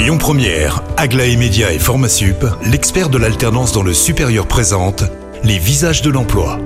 [0.00, 5.04] Lyon Première, Aglaé Média et Formasup, l'expert de l'alternance dans le supérieur présente
[5.44, 6.58] les visages de l'emploi.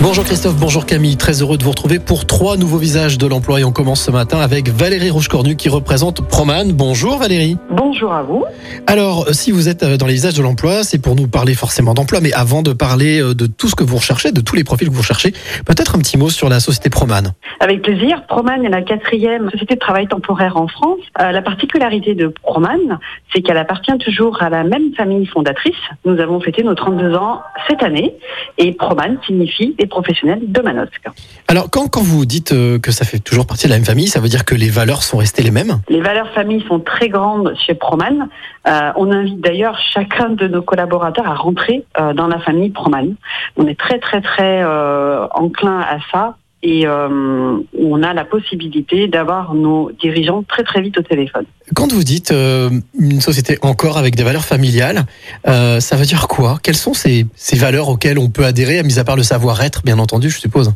[0.00, 3.60] Bonjour Christophe, bonjour Camille, très heureux de vous retrouver pour trois nouveaux visages de l'emploi
[3.60, 6.72] et on commence ce matin avec Valérie Rochecornu qui représente Proman.
[6.72, 7.58] Bonjour Valérie.
[7.70, 8.44] Bonjour à vous.
[8.86, 11.54] Alors, euh, si vous êtes euh, dans les visages de l'emploi, c'est pour nous parler
[11.54, 14.56] forcément d'emploi, mais avant de parler euh, de tout ce que vous recherchez, de tous
[14.56, 15.32] les profils que vous recherchez,
[15.66, 17.34] peut-être un petit mot sur la société Proman.
[17.62, 18.24] Avec plaisir.
[18.26, 21.00] Proman est la quatrième société de travail temporaire en France.
[21.20, 22.98] Euh, la particularité de Proman,
[23.32, 25.76] c'est qu'elle appartient toujours à la même famille fondatrice.
[26.06, 28.14] Nous avons fêté nos 32 ans cette année
[28.56, 31.06] et Proman signifie les professionnels de Manosque.
[31.48, 34.08] Alors, quand, quand vous dites euh, que ça fait toujours partie de la même famille,
[34.08, 35.80] ça veut dire que les valeurs sont restées les mêmes?
[35.88, 38.28] Les valeurs famille sont très grandes chez Proman.
[38.68, 43.14] Euh, on invite d'ailleurs chacun de nos collaborateurs à rentrer euh, dans la famille Proman.
[43.56, 49.08] On est très très très euh, enclin à ça et euh, on a la possibilité
[49.08, 51.44] d'avoir nos dirigeants très très vite au téléphone.
[51.74, 55.06] Quand vous dites euh, une société encore avec des valeurs familiales,
[55.48, 56.58] euh, ça veut dire quoi?
[56.62, 59.98] Quelles sont ces, ces valeurs auxquelles on peut adhérer, mis à part le savoir-être, bien
[59.98, 60.72] entendu, je suppose?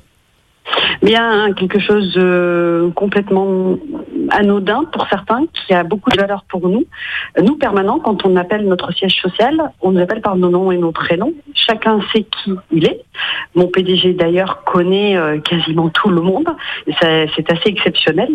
[1.05, 3.77] Bien quelque chose de complètement
[4.31, 6.85] anodin pour certains, qui a beaucoup de valeur pour nous.
[7.39, 10.79] Nous, permanents, quand on appelle notre siège social, on nous appelle par nos noms et
[10.79, 11.35] nos prénoms.
[11.55, 13.05] Chacun sait qui il est.
[13.55, 16.49] Mon PDG, d'ailleurs, connaît euh, quasiment tout le monde.
[17.03, 18.31] C'est assez exceptionnel.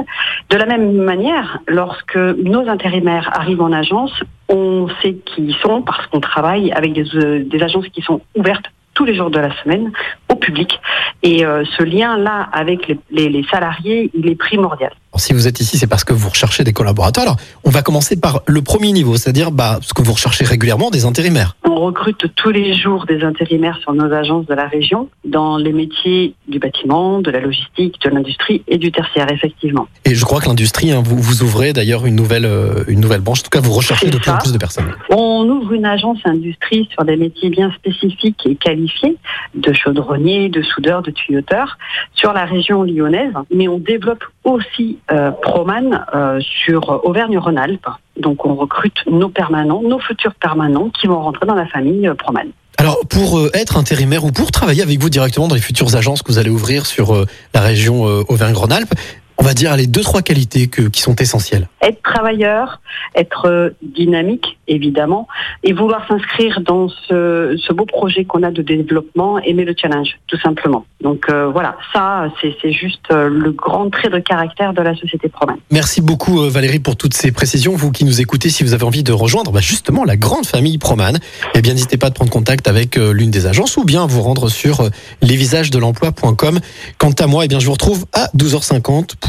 [0.51, 4.13] De la même manière, lorsque nos intérimaires arrivent en agence,
[4.47, 8.21] on sait qui ils sont parce qu'on travaille avec des, euh, des agences qui sont
[8.35, 9.93] ouvertes tous les jours de la semaine
[10.29, 10.77] au public.
[11.23, 14.91] Et euh, ce lien-là avec les, les- les salariés, il est primordial.
[15.19, 17.23] Si vous êtes ici, c'est parce que vous recherchez des collaborateurs.
[17.23, 20.89] Alors, on va commencer par le premier niveau, c'est-à-dire bah, ce que vous recherchez régulièrement,
[20.89, 21.57] des intérimaires.
[21.65, 25.73] On recrute tous les jours des intérimaires sur nos agences de la région dans les
[25.73, 29.87] métiers du bâtiment, de la logistique, de l'industrie et du tertiaire, effectivement.
[30.05, 33.21] Et je crois que l'industrie, hein, vous, vous ouvrez d'ailleurs une nouvelle, euh, une nouvelle
[33.21, 33.41] branche.
[33.41, 34.91] En tout cas, vous recherchez de plus en plus de personnes.
[35.09, 39.17] On ouvre une agence industrie sur des métiers bien spécifiques et qualifiés,
[39.53, 41.77] de chaudronniers, de soudeurs, de tuyauteurs,
[42.13, 43.33] sur la région lyonnaise.
[43.53, 47.87] Mais on développe aussi euh, Proman euh, sur Auvergne-Rhône-Alpes.
[48.19, 52.13] Donc on recrute nos permanents, nos futurs permanents qui vont rentrer dans la famille euh,
[52.13, 52.47] Proman.
[52.77, 56.31] Alors, pour être intérimaire ou pour travailler avec vous directement dans les futures agences que
[56.31, 58.93] vous allez ouvrir sur la région Auvergne-Rhône-Alpes,
[59.39, 61.67] on va dire les deux trois qualités que- qui sont essentielles.
[61.81, 62.81] être travailleur,
[63.15, 65.27] être euh, dynamique, évidemment,
[65.63, 70.17] et vouloir s'inscrire dans ce, ce beau projet qu'on a de développement, aimer le challenge,
[70.27, 70.85] tout simplement.
[71.01, 75.29] Donc euh, voilà, ça, c'est juste euh, le grand trait de caractère de la société
[75.29, 75.55] Proman.
[75.71, 77.75] Merci beaucoup Valérie pour toutes ces précisions.
[77.75, 80.77] Vous qui nous écoutez, si vous avez envie de rejoindre bah, justement la grande famille
[80.77, 81.17] Proman,
[81.55, 84.21] eh bien n'hésitez pas à prendre contact avec l'une des agences ou bien à vous
[84.21, 84.89] rendre sur
[85.21, 86.59] lesvisagesdelemploi.com.
[86.97, 89.28] Quant à moi, eh bien je vous retrouve à 12h50 pour